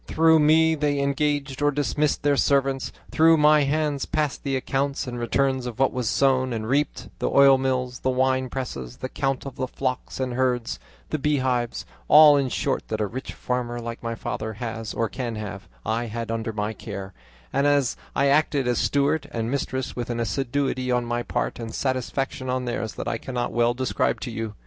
[0.07, 5.19] Through me they engaged or dismissed their servants; through my hands passed the accounts and
[5.19, 9.45] returns of what was sown and reaped; the oil mills, the wine presses, the count
[9.45, 10.79] of the flocks and herds,
[11.11, 15.35] the beehives, all in short that a rich farmer like my father has or can
[15.35, 17.13] have, I had under my care,
[17.53, 17.67] and
[18.15, 22.65] I acted as steward and mistress with an assiduity on my part and satisfaction on
[22.65, 24.55] theirs that I cannot well describe to you.